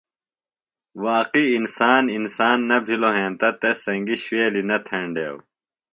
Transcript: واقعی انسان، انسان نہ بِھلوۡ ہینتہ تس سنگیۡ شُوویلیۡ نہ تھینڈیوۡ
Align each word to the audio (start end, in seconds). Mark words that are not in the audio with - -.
واقعی 1.05 1.47
انسان، 1.59 2.03
انسان 2.17 2.57
نہ 2.69 2.77
بِھلوۡ 2.85 3.15
ہینتہ 3.19 3.49
تس 3.59 3.77
سنگیۡ 3.85 4.21
شُوویلیۡ 4.23 4.67
نہ 4.69 4.77
تھینڈیوۡ 4.87 5.39